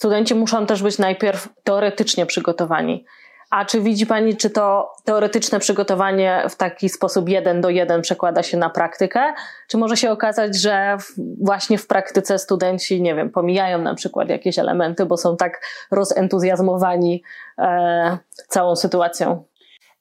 studenci 0.00 0.34
muszą 0.34 0.66
też 0.66 0.82
być 0.82 0.98
najpierw 0.98 1.48
teoretycznie 1.64 2.26
przygotowani. 2.26 3.04
A 3.50 3.64
czy 3.64 3.80
widzi 3.80 4.06
Pani, 4.06 4.36
czy 4.36 4.50
to 4.50 4.92
teoretyczne 5.04 5.60
przygotowanie 5.60 6.44
w 6.48 6.56
taki 6.56 6.88
sposób 6.88 7.28
jeden 7.28 7.60
do 7.60 7.70
jeden 7.70 8.02
przekłada 8.02 8.42
się 8.42 8.56
na 8.56 8.70
praktykę? 8.70 9.20
Czy 9.68 9.78
może 9.78 9.96
się 9.96 10.10
okazać, 10.10 10.56
że 10.56 10.96
właśnie 11.42 11.78
w 11.78 11.86
praktyce 11.86 12.38
studenci, 12.38 13.02
nie 13.02 13.14
wiem, 13.14 13.30
pomijają 13.30 13.78
na 13.78 13.94
przykład 13.94 14.28
jakieś 14.28 14.58
elementy, 14.58 15.06
bo 15.06 15.16
są 15.16 15.36
tak 15.36 15.60
rozentuzjazmowani 15.90 17.22
e, 17.58 18.18
całą 18.48 18.76
sytuacją? 18.76 19.44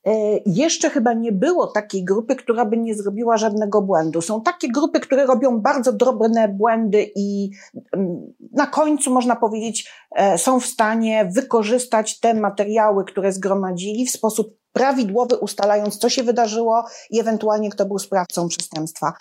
E, 0.07 0.11
jeszcze 0.45 0.89
chyba 0.89 1.13
nie 1.13 1.31
było 1.31 1.67
takiej 1.67 2.03
grupy, 2.03 2.35
która 2.35 2.65
by 2.65 2.77
nie 2.77 2.95
zrobiła 2.95 3.37
żadnego 3.37 3.81
błędu. 3.81 4.21
Są 4.21 4.41
takie 4.41 4.67
grupy, 4.67 4.99
które 4.99 5.25
robią 5.25 5.59
bardzo 5.59 5.93
drobne 5.93 6.47
błędy 6.47 7.11
i 7.15 7.49
mm, 7.93 8.33
na 8.51 8.67
końcu, 8.67 9.13
można 9.13 9.35
powiedzieć, 9.35 9.91
e, 10.15 10.37
są 10.37 10.59
w 10.59 10.65
stanie 10.65 11.29
wykorzystać 11.35 12.19
te 12.19 12.33
materiały, 12.33 13.05
które 13.05 13.31
zgromadzili 13.31 14.05
w 14.05 14.11
sposób 14.11 14.59
prawidłowy, 14.73 15.37
ustalając, 15.37 15.97
co 15.97 16.09
się 16.09 16.23
wydarzyło 16.23 16.83
i 17.09 17.19
ewentualnie 17.19 17.69
kto 17.69 17.85
był 17.85 17.99
sprawcą 17.99 18.47
przestępstwa. 18.47 19.13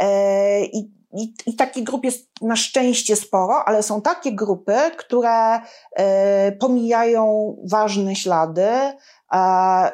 E, 0.00 0.64
I, 0.64 0.78
i, 1.16 1.34
I 1.46 1.56
takich 1.56 1.84
grup 1.84 2.04
jest 2.04 2.28
na 2.42 2.56
szczęście 2.56 3.16
sporo, 3.16 3.64
ale 3.66 3.82
są 3.82 4.02
takie 4.02 4.32
grupy, 4.32 4.74
które 4.96 5.60
pomijają 6.60 7.56
ważne 7.70 8.16
ślady, 8.16 8.68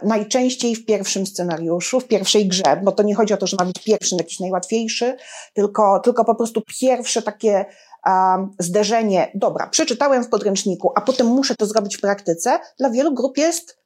najczęściej 0.03 0.77
w 0.77 0.87
pierwszym 0.87 1.27
scenariuszu, 1.27 2.01
w 2.01 2.09
pierwszej 2.09 2.49
grze, 2.49 2.81
bo 2.85 2.93
to 2.93 3.03
nie 3.03 3.15
chodzi 3.15 3.35
o 3.35 3.37
to, 3.37 3.47
że 3.47 3.57
ma 3.61 3.65
być 3.65 3.79
pierwszy, 3.85 4.17
jakiś 4.17 4.41
najłatwiejszy, 4.41 5.17
tylko, 5.55 6.01
tylko 6.01 6.25
po 6.25 6.35
prostu 6.35 6.63
pierwsze 6.81 7.23
takie 7.23 7.65
um, 8.07 8.51
zderzenie, 8.59 9.31
dobra, 9.35 9.67
przeczytałem 9.67 10.25
w 10.25 10.29
podręczniku, 10.29 10.93
a 10.95 11.01
potem 11.01 11.27
muszę 11.27 11.55
to 11.55 11.67
zrobić 11.67 11.97
w 11.97 12.01
praktyce, 12.01 12.59
dla 12.79 12.91
wielu 12.91 13.15
grup 13.15 13.39
jest 13.39 13.81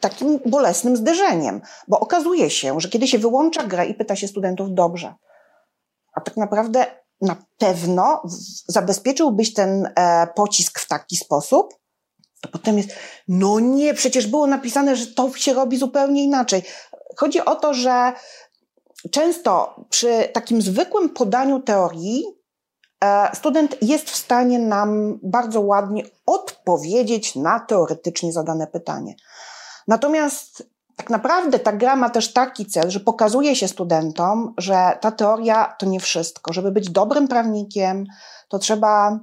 takim 0.00 0.40
bolesnym 0.46 0.96
zderzeniem, 0.96 1.60
bo 1.88 2.00
okazuje 2.00 2.50
się, 2.50 2.80
że 2.80 2.88
kiedy 2.88 3.08
się 3.08 3.18
wyłącza 3.18 3.64
grę 3.64 3.86
i 3.86 3.94
pyta 3.94 4.16
się 4.16 4.28
studentów, 4.28 4.68
dobrze, 4.74 5.14
a 6.12 6.20
tak 6.20 6.36
naprawdę 6.36 6.86
na 7.20 7.36
pewno 7.58 8.22
zabezpieczyłbyś 8.68 9.54
ten 9.54 9.92
e, 9.96 10.26
pocisk 10.34 10.78
w 10.78 10.88
taki 10.88 11.16
sposób, 11.16 11.74
to 12.40 12.48
potem 12.48 12.78
jest, 12.78 12.90
no 13.28 13.60
nie, 13.60 13.94
przecież 13.94 14.26
było 14.26 14.46
napisane, 14.46 14.96
że 14.96 15.06
to 15.06 15.34
się 15.34 15.54
robi 15.54 15.76
zupełnie 15.76 16.24
inaczej. 16.24 16.62
Chodzi 17.16 17.44
o 17.44 17.54
to, 17.54 17.74
że 17.74 18.12
często 19.10 19.80
przy 19.90 20.28
takim 20.32 20.62
zwykłym 20.62 21.08
podaniu 21.08 21.60
teorii 21.60 22.24
e, 23.04 23.30
student 23.34 23.76
jest 23.82 24.10
w 24.10 24.16
stanie 24.16 24.58
nam 24.58 25.18
bardzo 25.22 25.60
ładnie 25.60 26.02
odpowiedzieć 26.26 27.34
na 27.36 27.60
teoretycznie 27.60 28.32
zadane 28.32 28.66
pytanie. 28.66 29.14
Natomiast 29.88 30.62
tak 30.96 31.10
naprawdę 31.10 31.58
ta 31.58 31.72
gra 31.72 31.96
ma 31.96 32.10
też 32.10 32.32
taki 32.32 32.66
cel, 32.66 32.90
że 32.90 33.00
pokazuje 33.00 33.56
się 33.56 33.68
studentom, 33.68 34.54
że 34.58 34.98
ta 35.00 35.12
teoria 35.12 35.74
to 35.78 35.86
nie 35.86 36.00
wszystko. 36.00 36.52
Żeby 36.52 36.72
być 36.72 36.90
dobrym 36.90 37.28
prawnikiem, 37.28 38.06
to 38.48 38.58
trzeba 38.58 39.20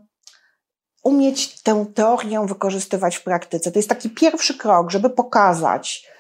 umieć 1.04 1.62
tę 1.62 1.86
teorię 1.94 2.46
wykorzystywać 2.48 3.16
w 3.16 3.24
praktyce. 3.24 3.72
To 3.72 3.80
jest 3.80 3.90
taki 3.90 4.10
pierwszy 4.10 4.58
krok, 4.58 4.92
żeby 4.92 5.10
pokazać, 5.10 6.14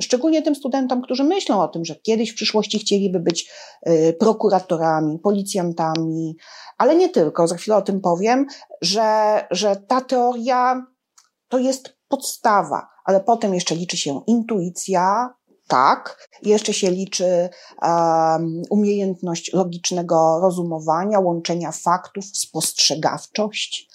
szczególnie 0.00 0.42
tym 0.42 0.54
studentom, 0.54 1.02
którzy 1.02 1.24
myślą 1.24 1.60
o 1.60 1.68
tym, 1.68 1.84
że 1.84 1.96
kiedyś 1.96 2.30
w 2.30 2.34
przyszłości 2.34 2.78
chcieliby 2.78 3.20
być 3.20 3.50
e, 3.82 4.12
prokuratorami, 4.12 5.18
policjantami, 5.18 6.36
ale 6.78 6.96
nie 6.96 7.08
tylko, 7.08 7.48
za 7.48 7.56
chwilę 7.56 7.76
o 7.76 7.82
tym 7.82 8.00
powiem, 8.00 8.46
że, 8.80 9.40
że 9.50 9.76
ta 9.76 10.00
teoria 10.00 10.86
to 11.48 11.58
jest 11.58 11.96
podstawa, 12.08 12.88
ale 13.04 13.20
potem 13.20 13.54
jeszcze 13.54 13.74
liczy 13.74 13.96
się 13.96 14.20
intuicja, 14.26 15.34
tak. 15.70 16.28
Jeszcze 16.42 16.72
się 16.74 16.90
liczy 16.90 17.48
um, 17.82 18.62
umiejętność 18.70 19.52
logicznego 19.52 20.38
rozumowania, 20.42 21.18
łączenia 21.18 21.72
faktów, 21.72 22.24
spostrzegawczość. 22.24 23.88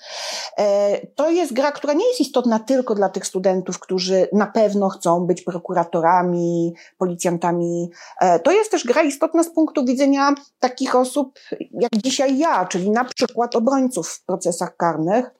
E, 0.58 1.08
to 1.08 1.30
jest 1.30 1.54
gra, 1.54 1.72
która 1.72 1.94
nie 1.94 2.08
jest 2.08 2.22
istotna 2.22 2.60
tylko 2.60 2.96
dla 2.96 3.10
tych 3.10 3.28
studentów, 3.28 3.80
którzy 3.80 4.28
na 4.34 4.48
pewno 4.48 4.90
chcą 4.90 5.26
być 5.26 5.42
prokuratorami, 5.42 6.74
policjantami. 6.98 7.90
E, 8.22 8.40
to 8.40 8.52
jest 8.52 8.72
też 8.72 8.84
gra 8.84 9.04
istotna 9.04 9.44
z 9.44 9.50
punktu 9.50 9.86
widzenia 9.86 10.36
takich 10.60 10.96
osób 10.96 11.40
jak 11.72 11.92
dzisiaj 12.04 12.38
ja, 12.38 12.66
czyli 12.66 12.92
na 12.92 13.06
przykład 13.06 13.56
obrońców 13.56 14.10
w 14.10 14.26
procesach 14.26 14.78
karnych, 14.78 15.32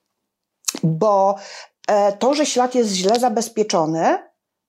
bo 0.82 1.36
e, 1.88 2.12
to, 2.12 2.34
że 2.34 2.46
ślad 2.46 2.74
jest 2.74 2.90
źle 2.90 3.20
zabezpieczony, 3.20 4.18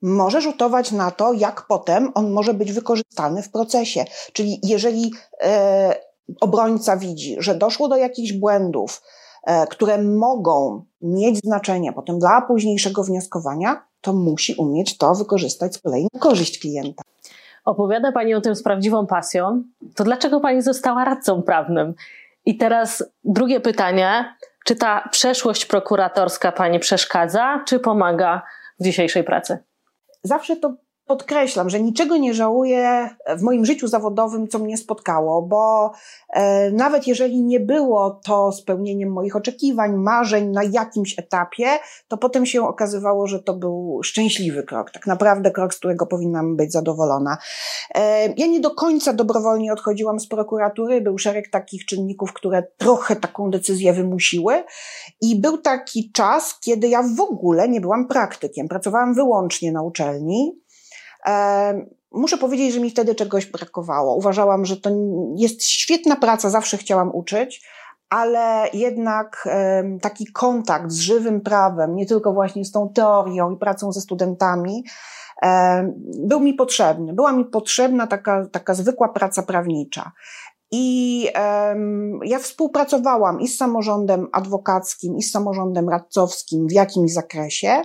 może 0.02 0.42
rzutować 0.42 0.92
na 0.92 1.12
to, 1.12 1.34
jak 1.34 1.66
potem 1.68 2.12
on 2.16 2.32
może 2.32 2.54
być 2.54 2.72
wykorzystany 2.72 3.44
w 3.44 3.52
procesie. 3.52 4.06
Czyli 4.34 4.60
jeżeli 4.64 5.12
e, 5.42 5.96
obrońca 6.42 6.98
widzi, 6.98 7.36
że 7.40 7.56
doszło 7.56 7.88
do 7.88 7.98
jakichś 7.98 8.34
błędów, 8.34 9.02
e, 9.44 9.68
które 9.68 10.04
mogą 10.04 10.84
mieć 11.02 11.40
znaczenie 11.40 11.94
potem 11.94 12.20
dla 12.20 12.42
późniejszego 12.42 13.04
wnioskowania, 13.04 13.84
to 14.02 14.14
musi 14.14 14.56
umieć 14.56 14.98
to 14.98 15.16
wykorzystać 15.16 15.76
z 15.76 15.82
kolei 15.82 16.08
na 16.14 16.20
korzyść 16.20 16.60
klienta. 16.60 17.04
Opowiada 17.66 18.12
Pani 18.12 18.34
o 18.34 18.42
tym 18.42 18.56
z 18.56 18.64
prawdziwą 18.64 19.08
pasją. 19.08 19.64
To 19.96 20.04
dlaczego 20.04 20.40
Pani 20.40 20.62
została 20.62 21.06
radcą 21.06 21.42
prawnym? 21.42 21.94
I 22.46 22.58
teraz 22.58 23.04
drugie 23.24 23.60
pytanie. 23.60 24.36
Czy 24.66 24.76
ta 24.76 25.10
przeszłość 25.12 25.66
prokuratorska 25.66 26.52
Pani 26.52 26.80
przeszkadza, 26.80 27.64
czy 27.68 27.80
pomaga 27.80 28.42
w 28.80 28.84
dzisiejszej 28.84 29.24
pracy? 29.24 29.58
Zawsze 30.28 30.56
to 30.56 30.78
podkreślam, 31.08 31.70
że 31.70 31.80
niczego 31.80 32.18
nie 32.18 32.34
żałuję 32.34 33.10
w 33.38 33.42
moim 33.42 33.66
życiu 33.66 33.88
zawodowym, 33.88 34.48
co 34.48 34.60
mnie 34.60 34.78
spotkało, 34.78 35.42
bo 35.42 35.92
e, 36.34 36.72
nawet 36.72 37.08
jeżeli 37.08 37.44
nie 37.44 37.60
było 37.60 38.20
to 38.24 38.52
spełnieniem 38.52 39.12
moich 39.12 39.36
oczekiwań, 39.36 39.96
marzeń 39.96 40.50
na 40.50 40.64
jakimś 40.64 41.20
etapie, 41.20 41.68
to 42.08 42.18
potem 42.18 42.46
się 42.46 42.68
okazywało, 42.68 43.28
że 43.28 43.44
to 43.44 43.54
był 43.54 44.00
szczęśliwy 44.04 44.64
krok, 44.64 44.92
tak 44.92 45.08
naprawdę 45.08 45.52
krok, 45.52 45.74
z 45.74 45.78
którego 45.78 46.06
powinnam 46.06 46.56
być 46.56 46.72
zadowolona. 46.72 47.38
E, 47.96 48.28
ja 48.38 48.48
nie 48.48 48.60
do 48.60 48.72
końca 48.72 49.14
dobrowolnie 49.14 49.74
odchodziłam 49.74 50.20
z 50.20 50.28
prokuratury, 50.28 51.02
był 51.02 51.18
szereg 51.18 51.50
takich 51.50 51.86
czynników, 51.86 52.34
które 52.34 52.64
trochę 52.78 53.16
taką 53.16 53.52
decyzję 53.52 53.94
wymusiły 53.94 54.64
i 55.22 55.42
był 55.42 55.58
taki 55.58 56.12
czas, 56.12 56.60
kiedy 56.60 56.88
ja 56.88 57.04
w 57.04 57.22
ogóle 57.22 57.70
nie 57.70 57.82
byłam 57.82 58.08
praktykiem, 58.08 58.68
pracowałam 58.68 59.14
wyłącznie 59.14 59.72
na 59.72 59.82
uczelni, 59.82 60.67
Muszę 62.12 62.38
powiedzieć, 62.38 62.74
że 62.74 62.80
mi 62.80 62.90
wtedy 62.90 63.16
czegoś 63.16 63.46
brakowało. 63.46 64.16
Uważałam, 64.16 64.66
że 64.66 64.78
to 64.78 64.90
jest 65.36 65.64
świetna 65.64 66.16
praca, 66.16 66.50
zawsze 66.50 66.78
chciałam 66.78 67.16
uczyć, 67.16 67.68
ale 68.10 68.70
jednak 68.74 69.48
taki 70.02 70.26
kontakt 70.26 70.92
z 70.92 71.00
żywym 71.00 71.42
prawem, 71.42 71.96
nie 71.96 72.06
tylko 72.06 72.34
właśnie 72.34 72.66
z 72.66 72.72
tą 72.72 72.90
teorią 72.90 73.52
i 73.52 73.58
pracą 73.58 73.92
ze 73.92 74.02
studentami, 74.02 74.84
był 76.18 76.40
mi 76.40 76.54
potrzebny. 76.54 77.14
Była 77.14 77.32
mi 77.32 77.46
potrzebna 77.46 78.08
taka, 78.08 78.46
taka 78.52 78.74
zwykła 78.74 79.10
praca 79.10 79.44
prawnicza. 79.44 80.12
I 80.72 81.28
um, 81.36 82.20
ja 82.24 82.40
współpracowałam 82.40 83.42
i 83.42 83.48
z 83.48 83.58
samorządem 83.58 84.28
adwokackim, 84.32 85.18
i 85.18 85.24
z 85.24 85.32
samorządem 85.32 85.90
radcowskim 85.90 86.68
w 86.68 86.72
jakimś 86.72 87.14
zakresie. 87.14 87.82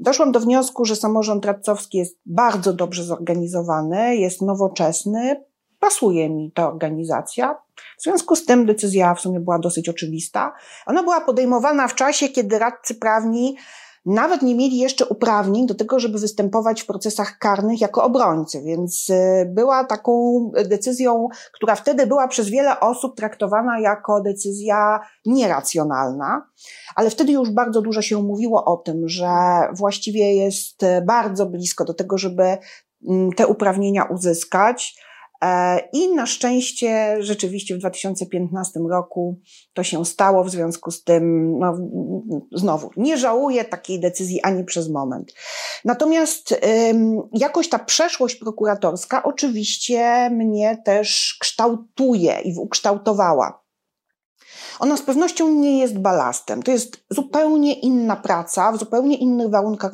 Doszłam 0.00 0.32
do 0.32 0.40
wniosku, 0.40 0.84
że 0.84 0.96
samorząd 0.96 1.44
radcowski 1.44 1.98
jest 1.98 2.18
bardzo 2.26 2.72
dobrze 2.72 3.04
zorganizowany, 3.04 4.16
jest 4.16 4.42
nowoczesny, 4.42 5.44
pasuje 5.80 6.30
mi 6.30 6.52
ta 6.52 6.68
organizacja. 6.68 7.54
W 7.98 8.02
związku 8.02 8.36
z 8.36 8.44
tym 8.44 8.66
decyzja 8.66 9.14
w 9.14 9.20
sumie 9.20 9.40
była 9.40 9.58
dosyć 9.58 9.88
oczywista. 9.88 10.52
Ona 10.86 11.02
była 11.02 11.20
podejmowana 11.20 11.88
w 11.88 11.94
czasie, 11.94 12.28
kiedy 12.28 12.58
radcy 12.58 12.94
prawni 12.94 13.56
nawet 14.08 14.42
nie 14.42 14.54
mieli 14.54 14.78
jeszcze 14.78 15.06
uprawnień 15.06 15.66
do 15.66 15.74
tego, 15.74 16.00
żeby 16.00 16.18
występować 16.18 16.82
w 16.82 16.86
procesach 16.86 17.38
karnych 17.38 17.80
jako 17.80 18.04
obrońcy, 18.04 18.62
więc 18.62 19.10
y, 19.10 19.50
była 19.54 19.84
taką 19.84 20.12
decyzją, 20.68 21.28
która 21.52 21.74
wtedy 21.74 22.06
była 22.06 22.28
przez 22.28 22.50
wiele 22.50 22.80
osób 22.80 23.16
traktowana 23.16 23.80
jako 23.80 24.20
decyzja 24.20 25.00
nieracjonalna, 25.26 26.46
ale 26.96 27.10
wtedy 27.10 27.32
już 27.32 27.50
bardzo 27.50 27.82
dużo 27.82 28.02
się 28.02 28.22
mówiło 28.22 28.64
o 28.64 28.76
tym, 28.76 29.08
że 29.08 29.28
właściwie 29.72 30.34
jest 30.34 30.80
bardzo 31.06 31.46
blisko 31.46 31.84
do 31.84 31.94
tego, 31.94 32.18
żeby 32.18 32.58
mm, 33.08 33.32
te 33.32 33.46
uprawnienia 33.46 34.04
uzyskać. 34.04 35.07
E, 35.44 35.78
I 35.92 36.14
na 36.14 36.26
szczęście 36.26 37.16
rzeczywiście 37.20 37.74
w 37.74 37.78
2015 37.78 38.80
roku 38.90 39.40
to 39.72 39.82
się 39.82 40.04
stało, 40.04 40.44
w 40.44 40.50
związku 40.50 40.90
z 40.90 41.04
tym, 41.04 41.54
no, 41.58 41.78
znowu, 42.52 42.90
nie 42.96 43.16
żałuję 43.16 43.64
takiej 43.64 44.00
decyzji 44.00 44.42
ani 44.42 44.64
przez 44.64 44.88
moment. 44.88 45.32
Natomiast 45.84 46.60
jakoś 47.32 47.68
ta 47.68 47.78
przeszłość 47.78 48.36
prokuratorska 48.36 49.22
oczywiście 49.22 50.30
mnie 50.30 50.82
też 50.84 51.36
kształtuje 51.40 52.40
i 52.44 52.58
ukształtowała. 52.58 53.67
Ona 54.80 54.96
z 54.96 55.02
pewnością 55.02 55.50
nie 55.50 55.78
jest 55.78 55.98
balastem. 55.98 56.62
To 56.62 56.70
jest 56.70 57.04
zupełnie 57.10 57.74
inna 57.74 58.16
praca, 58.16 58.72
w 58.72 58.78
zupełnie 58.78 59.16
innych 59.16 59.50
warunkach 59.50 59.92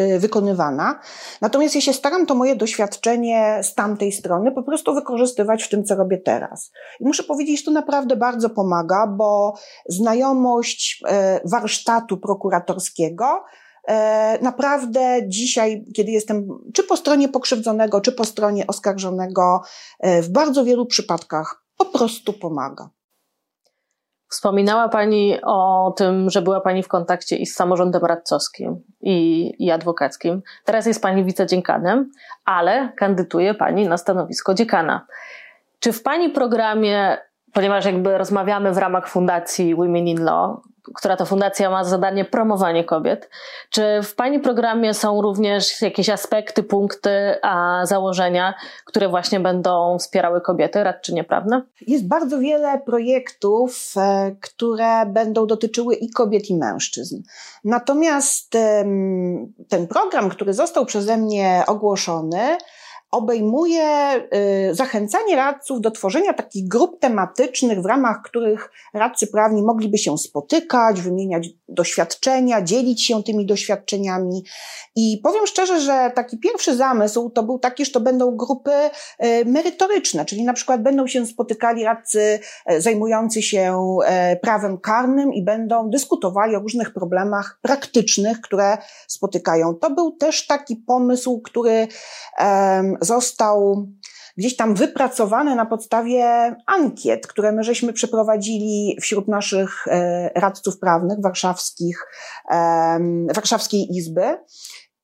y, 0.00 0.18
wykonywana. 0.18 1.00
Natomiast 1.40 1.74
ja 1.74 1.80
się 1.80 1.92
staram 1.92 2.26
to 2.26 2.34
moje 2.34 2.56
doświadczenie 2.56 3.60
z 3.62 3.74
tamtej 3.74 4.12
strony 4.12 4.52
po 4.52 4.62
prostu 4.62 4.94
wykorzystywać 4.94 5.62
w 5.62 5.68
tym, 5.68 5.84
co 5.84 5.94
robię 5.94 6.18
teraz. 6.18 6.70
I 7.00 7.04
muszę 7.04 7.22
powiedzieć, 7.22 7.58
że 7.58 7.64
to 7.64 7.70
naprawdę 7.70 8.16
bardzo 8.16 8.50
pomaga, 8.50 9.06
bo 9.06 9.54
znajomość 9.88 11.02
y, 11.44 11.48
warsztatu 11.48 12.18
prokuratorskiego 12.18 13.44
y, 13.90 13.92
naprawdę 14.42 15.20
dzisiaj, 15.28 15.84
kiedy 15.96 16.10
jestem 16.10 16.48
czy 16.74 16.82
po 16.82 16.96
stronie 16.96 17.28
pokrzywdzonego, 17.28 18.00
czy 18.00 18.12
po 18.12 18.24
stronie 18.24 18.66
oskarżonego, 18.66 19.62
w 20.22 20.28
bardzo 20.28 20.64
wielu 20.64 20.86
przypadkach 20.86 21.64
po 21.76 21.84
prostu 21.84 22.32
pomaga. 22.32 22.90
Wspominała 24.30 24.88
Pani 24.88 25.38
o 25.42 25.92
tym, 25.96 26.30
że 26.30 26.42
była 26.42 26.60
Pani 26.60 26.82
w 26.82 26.88
kontakcie 26.88 27.36
i 27.36 27.46
z 27.46 27.54
samorządem 27.54 28.04
radcowskim 28.04 28.82
i, 29.00 29.52
i 29.58 29.70
adwokackim. 29.70 30.42
Teraz 30.64 30.86
jest 30.86 31.02
Pani 31.02 31.24
wicedziekanem, 31.24 32.10
ale 32.44 32.92
kandyduje 32.96 33.54
Pani 33.54 33.88
na 33.88 33.96
stanowisko 33.96 34.54
dziekana. 34.54 35.06
Czy 35.80 35.92
w 35.92 36.02
Pani 36.02 36.28
programie, 36.28 37.18
ponieważ 37.52 37.84
jakby 37.84 38.18
rozmawiamy 38.18 38.72
w 38.72 38.78
ramach 38.78 39.08
fundacji 39.08 39.74
Women 39.74 40.06
in 40.06 40.24
Law, 40.24 40.60
która 40.94 41.16
to 41.16 41.26
fundacja 41.26 41.70
ma 41.70 41.84
zadanie 41.84 42.24
promowanie 42.24 42.84
kobiet. 42.84 43.30
Czy 43.70 43.82
w 44.02 44.14
Pani 44.14 44.40
programie 44.40 44.94
są 44.94 45.22
również 45.22 45.82
jakieś 45.82 46.08
aspekty, 46.08 46.62
punkty, 46.62 47.10
a 47.42 47.80
założenia, 47.84 48.54
które 48.84 49.08
właśnie 49.08 49.40
będą 49.40 49.98
wspierały 49.98 50.40
kobiety, 50.40 50.84
radczynie 50.84 51.24
prawne? 51.24 51.62
Jest 51.86 52.08
bardzo 52.08 52.38
wiele 52.38 52.78
projektów, 52.78 53.92
e, 53.96 54.36
które 54.40 55.06
będą 55.06 55.46
dotyczyły 55.46 55.94
i 55.94 56.10
kobiet, 56.10 56.50
i 56.50 56.56
mężczyzn. 56.56 57.22
Natomiast 57.64 58.56
ten 59.68 59.86
program, 59.88 60.30
który 60.30 60.54
został 60.54 60.86
przeze 60.86 61.16
mnie 61.16 61.62
ogłoszony, 61.66 62.58
obejmuje 63.10 64.16
y, 64.70 64.74
zachęcanie 64.74 65.36
radców 65.36 65.80
do 65.80 65.90
tworzenia 65.90 66.32
takich 66.32 66.68
grup 66.68 67.00
tematycznych, 67.00 67.82
w 67.82 67.86
ramach 67.86 68.22
których 68.24 68.70
radcy 68.94 69.26
prawni 69.26 69.62
mogliby 69.62 69.98
się 69.98 70.18
spotykać, 70.18 71.00
wymieniać 71.00 71.48
doświadczenia, 71.68 72.62
dzielić 72.62 73.06
się 73.06 73.22
tymi 73.22 73.46
doświadczeniami. 73.46 74.44
I 74.96 75.20
powiem 75.22 75.46
szczerze, 75.46 75.80
że 75.80 76.12
taki 76.14 76.38
pierwszy 76.38 76.76
zamysł 76.76 77.30
to 77.30 77.42
był 77.42 77.58
taki, 77.58 77.84
że 77.84 77.92
to 77.92 78.00
będą 78.00 78.36
grupy 78.36 78.70
y, 78.70 79.44
merytoryczne, 79.44 80.24
czyli 80.24 80.44
na 80.44 80.52
przykład 80.52 80.82
będą 80.82 81.06
się 81.06 81.26
spotykali 81.26 81.84
radcy 81.84 82.40
y, 82.72 82.80
zajmujący 82.80 83.42
się 83.42 83.80
prawem 84.42 84.78
karnym 84.78 85.34
i 85.34 85.44
będą 85.44 85.90
dyskutowali 85.90 86.56
o 86.56 86.58
różnych 86.58 86.92
problemach 86.92 87.58
praktycznych, 87.62 88.40
które 88.40 88.78
spotykają. 89.08 89.74
To 89.74 89.90
był 89.90 90.12
też 90.12 90.46
taki 90.46 90.76
pomysł, 90.76 91.40
który 91.40 91.88
został 93.00 93.86
gdzieś 94.36 94.56
tam 94.56 94.74
wypracowany 94.74 95.54
na 95.54 95.66
podstawie 95.66 96.24
ankiet, 96.66 97.26
które 97.26 97.52
my 97.52 97.64
żeśmy 97.64 97.92
przeprowadzili 97.92 98.96
wśród 99.00 99.28
naszych 99.28 99.88
e, 99.88 100.30
radców 100.40 100.78
prawnych 100.78 101.20
warszawskich, 101.22 102.06
Warszawskiej 103.34 103.86
Izby. 103.90 104.38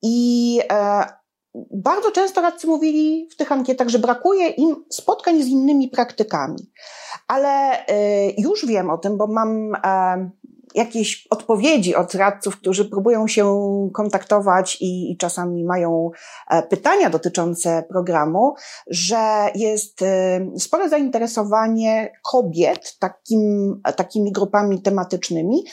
I 0.02 0.61
e, 0.72 1.04
bardzo 1.74 2.11
często 2.11 2.40
radcy 2.40 2.66
mówili 2.66 3.28
w 3.32 3.37
tych 3.37 3.52
ankietach, 3.52 3.88
że 3.88 3.98
brakuje 3.98 4.48
im 4.48 4.85
spotkań 4.90 5.42
z 5.42 5.46
innymi 5.46 5.88
praktykami. 5.88 6.72
Ale 7.28 7.87
e, 7.87 8.30
już 8.30 8.66
wiem 8.66 8.90
o 8.90 8.98
tym, 8.98 9.16
bo 9.16 9.26
mam 9.26 9.72
jakieś 10.76 11.26
odpowiedzi 11.30 11.94
od 11.94 12.14
radców, 12.14 12.56
którzy 12.56 12.84
próbują 12.84 13.28
się 13.28 13.46
kontaktować 13.94 14.76
i, 14.80 15.12
i, 15.12 15.16
czasami 15.16 15.64
mają 15.64 16.10
e, 16.50 16.62
pytania 16.62 17.10
dotyczące 17.10 17.84
programu, 17.88 18.54
że 18.90 19.50
jest 19.54 20.02
e, 20.02 20.40
spore 20.58 20.88
zainteresowanie 20.88 22.12
kobiet 22.30 22.96
takim, 22.98 23.80
takimi 23.96 24.32
grupami 24.32 24.82
tematycznymi 24.82 25.64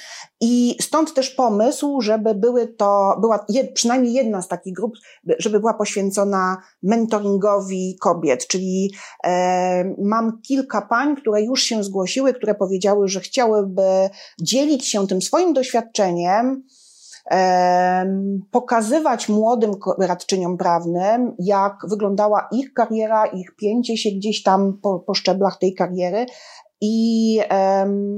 i 0.45 0.77
stąd 0.81 1.13
też 1.13 1.29
pomysł, 1.29 2.01
żeby 2.01 2.35
były 2.35 2.67
to, 2.67 3.17
była 3.21 3.45
jed, 3.49 3.73
przynajmniej 3.73 4.13
jedna 4.13 4.41
z 4.41 4.47
takich 4.47 4.73
grup, 4.73 4.93
żeby 5.39 5.59
była 5.59 5.73
poświęcona 5.73 6.57
mentoringowi 6.83 7.97
kobiet, 8.01 8.47
czyli 8.47 8.91
e, 9.23 9.95
mam 9.97 10.41
kilka 10.41 10.81
pań, 10.81 11.15
które 11.15 11.41
już 11.41 11.63
się 11.63 11.83
zgłosiły, 11.83 12.33
które 12.33 12.55
powiedziały, 12.55 13.07
że 13.07 13.19
chciałyby 13.19 14.09
dzielić 14.41 14.87
się 14.87 15.07
tym 15.07 15.21
swoim 15.21 15.53
doświadczeniem, 15.53 16.63
pokazywać 18.51 19.29
młodym 19.29 19.71
radczyniom 19.99 20.57
prawnym, 20.57 21.35
jak 21.39 21.77
wyglądała 21.89 22.47
ich 22.51 22.73
kariera, 22.73 23.25
ich 23.25 23.55
pięcie 23.55 23.97
się 23.97 24.09
gdzieś 24.11 24.43
tam 24.43 24.79
po, 24.81 24.99
po 24.99 25.13
szczeblach 25.13 25.57
tej 25.59 25.73
kariery. 25.73 26.25
I 26.85 27.39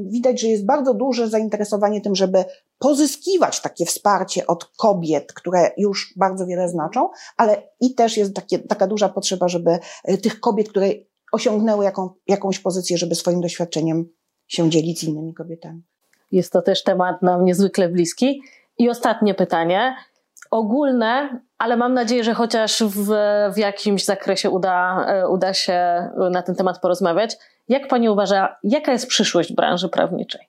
widać, 0.06 0.42
że 0.42 0.48
jest 0.48 0.66
bardzo 0.66 0.94
duże 0.94 1.30
zainteresowanie 1.30 2.02
tym, 2.02 2.16
żeby 2.16 2.46
pozyskiwać 2.80 3.62
takie 3.62 3.86
wsparcie 3.86 4.48
od 4.48 4.66
kobiet, 4.66 5.34
które 5.34 5.72
już 5.78 6.14
bardzo 6.18 6.46
wiele 6.46 6.70
znaczą, 6.70 7.10
ale 7.38 7.64
i 7.82 7.96
też 7.96 8.18
jest 8.18 8.36
takie, 8.36 8.60
taka 8.60 8.88
duża 8.88 9.10
potrzeba, 9.10 9.48
żeby 9.48 9.80
e, 10.04 10.18
tych 10.18 10.40
kobiet, 10.40 10.70
które 10.70 10.88
osiągnęły 11.32 11.86
jaką, 11.86 12.10
jakąś 12.28 12.60
pozycję, 12.60 12.98
żeby 12.98 13.16
swoim 13.16 13.42
doświadczeniem 13.42 14.10
się 14.48 14.70
dzielić 14.70 15.00
z 15.00 15.04
innymi 15.04 15.34
kobietami. 15.34 15.82
Jest 16.32 16.54
to 16.54 16.62
też 16.62 16.84
temat 16.84 17.22
nam 17.22 17.46
niezwykle 17.46 17.90
bliski. 17.90 18.42
I 18.78 18.90
ostatnie 18.90 19.34
pytanie, 19.34 19.96
ogólne, 20.52 21.42
ale 21.58 21.78
mam 21.78 21.94
nadzieję, 21.94 22.24
że 22.24 22.34
chociaż 22.34 22.84
w, 22.84 23.08
w 23.54 23.58
jakimś 23.58 24.06
zakresie 24.06 24.50
uda, 24.50 25.06
e, 25.08 25.30
uda 25.30 25.54
się 25.54 26.10
na 26.32 26.42
ten 26.42 26.56
temat 26.56 26.80
porozmawiać. 26.80 27.38
Jak 27.68 27.88
Pani 27.88 28.10
uważa, 28.10 28.56
jaka 28.64 28.92
jest 28.92 29.08
przyszłość 29.08 29.54
branży 29.54 29.90
prawniczej? 29.90 30.42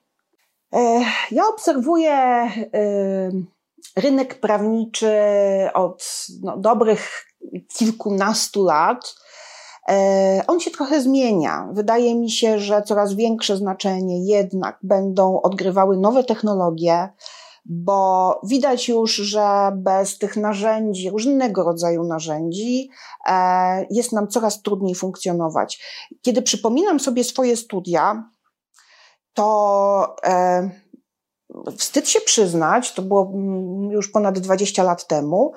E, 0.73 1.01
ja 1.31 1.47
obserwuję 1.47 2.11
e, 2.13 2.49
rynek 3.95 4.39
prawniczy 4.39 5.11
od 5.73 6.27
no, 6.43 6.57
dobrych 6.57 7.25
kilkunastu 7.77 8.63
lat. 8.63 9.15
E, 9.89 10.43
on 10.47 10.59
się 10.59 10.71
trochę 10.71 11.01
zmienia. 11.01 11.67
Wydaje 11.71 12.15
mi 12.15 12.31
się, 12.31 12.59
że 12.59 12.81
coraz 12.81 13.13
większe 13.13 13.57
znaczenie 13.57 14.25
jednak 14.25 14.77
będą 14.83 15.41
odgrywały 15.41 15.97
nowe 15.97 16.23
technologie, 16.23 17.09
bo 17.69 18.41
widać 18.43 18.87
już, 18.87 19.15
że 19.15 19.71
bez 19.75 20.17
tych 20.17 20.37
narzędzi, 20.37 21.09
różnego 21.09 21.63
rodzaju 21.63 22.03
narzędzi, 22.03 22.89
e, 23.27 23.85
jest 23.89 24.11
nam 24.11 24.27
coraz 24.27 24.61
trudniej 24.61 24.95
funkcjonować. 24.95 25.83
Kiedy 26.21 26.41
przypominam 26.41 26.99
sobie 26.99 27.23
swoje 27.23 27.57
studia, 27.57 28.31
to 29.33 30.15
e, 30.23 30.69
wstyd 31.77 32.09
się 32.09 32.21
przyznać, 32.21 32.93
to 32.93 33.01
było 33.01 33.31
mm, 33.33 33.91
już 33.91 34.11
ponad 34.11 34.39
20 34.39 34.83
lat 34.83 35.07
temu, 35.07 35.53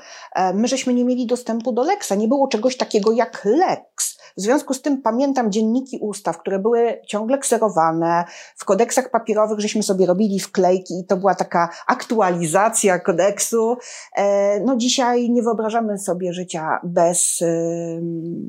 my 0.54 0.68
żeśmy 0.68 0.94
nie 0.94 1.04
mieli 1.04 1.26
dostępu 1.26 1.72
do 1.72 1.82
Lexa. 1.82 2.12
Nie 2.16 2.28
było 2.28 2.48
czegoś 2.48 2.76
takiego 2.76 3.12
jak 3.12 3.44
Lex. 3.44 4.19
W 4.40 4.42
związku 4.42 4.74
z 4.74 4.82
tym 4.82 5.02
pamiętam 5.02 5.52
dzienniki 5.52 5.98
ustaw, 5.98 6.38
które 6.38 6.58
były 6.58 7.00
ciągle 7.06 7.38
kserowane. 7.38 8.24
W 8.56 8.64
kodeksach 8.64 9.10
papierowych 9.10 9.60
żeśmy 9.60 9.82
sobie 9.82 10.06
robili 10.06 10.40
wklejki 10.40 11.00
i 11.00 11.06
to 11.06 11.16
była 11.16 11.34
taka 11.34 11.68
aktualizacja 11.86 12.98
kodeksu. 12.98 13.76
E, 14.16 14.60
no 14.60 14.76
dzisiaj 14.76 15.30
nie 15.30 15.42
wyobrażamy 15.42 15.98
sobie 15.98 16.32
życia 16.32 16.80
bez 16.84 17.44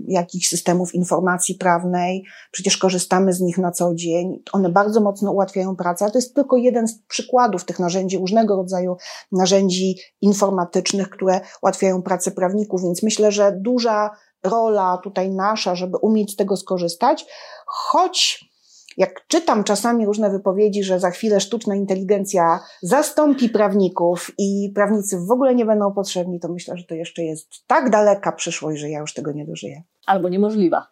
jakichś 0.07 0.47
systemów 0.47 0.95
informacji 0.95 1.55
prawnej. 1.55 2.23
Przecież 2.51 2.77
korzystamy 2.77 3.33
z 3.33 3.41
nich 3.41 3.57
na 3.57 3.71
co 3.71 3.95
dzień. 3.95 4.43
One 4.51 4.69
bardzo 4.69 5.01
mocno 5.01 5.31
ułatwiają 5.31 5.75
pracę, 5.75 6.05
ale 6.05 6.11
to 6.11 6.17
jest 6.17 6.35
tylko 6.35 6.57
jeden 6.57 6.87
z 6.87 6.99
przykładów 6.99 7.65
tych 7.65 7.79
narzędzi, 7.79 8.17
różnego 8.17 8.55
rodzaju 8.55 8.97
narzędzi 9.31 9.95
informatycznych, 10.21 11.09
które 11.09 11.41
ułatwiają 11.61 12.01
pracę 12.01 12.31
prawników, 12.31 12.83
więc 12.83 13.03
myślę, 13.03 13.31
że 13.31 13.51
duża 13.51 14.11
rola 14.43 14.97
tutaj 15.03 15.31
nasza, 15.31 15.75
żeby 15.75 15.97
umieć 15.97 16.31
z 16.31 16.35
tego 16.35 16.57
skorzystać, 16.57 17.25
choć 17.65 18.51
jak 18.97 19.27
czytam 19.27 19.63
czasami 19.63 20.05
różne 20.05 20.29
wypowiedzi, 20.29 20.83
że 20.83 20.99
za 20.99 21.09
chwilę 21.09 21.39
sztuczna 21.39 21.75
inteligencja 21.75 22.59
zastąpi 22.81 23.49
prawników 23.49 24.31
i 24.37 24.71
prawnicy 24.75 25.17
w 25.27 25.31
ogóle 25.31 25.55
nie 25.55 25.65
będą 25.65 25.93
potrzebni, 25.93 26.39
to 26.39 26.49
myślę, 26.49 26.77
że 26.77 26.83
to 26.83 26.95
jeszcze 26.95 27.23
jest 27.23 27.47
tak 27.67 27.89
daleka 27.89 28.31
przyszłość, 28.31 28.79
że 28.79 28.89
ja 28.89 28.99
już 28.99 29.13
tego 29.13 29.31
nie 29.31 29.45
dożyję. 29.45 29.83
Albo 30.05 30.29
niemożliwa. 30.29 30.87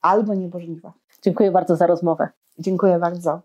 Albo 0.00 0.34
niemożliwa. 0.34 0.92
Dziękuję 1.22 1.50
bardzo 1.50 1.76
za 1.76 1.86
rozmowę. 1.86 2.28
Dziękuję 2.58 2.98
bardzo. 2.98 3.40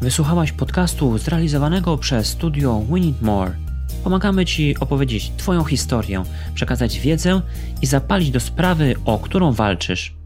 Wysłuchałaś 0.00 0.52
podcastu 0.52 1.18
zrealizowanego 1.18 1.98
przez 1.98 2.26
studio 2.26 2.80
We 2.90 3.00
Need 3.00 3.22
More. 3.22 3.67
Pomagamy 4.04 4.46
Ci 4.46 4.76
opowiedzieć 4.80 5.32
Twoją 5.36 5.64
historię, 5.64 6.22
przekazać 6.54 7.00
wiedzę 7.00 7.40
i 7.82 7.86
zapalić 7.86 8.30
do 8.30 8.40
sprawy, 8.40 8.94
o 9.04 9.18
którą 9.18 9.52
walczysz. 9.52 10.17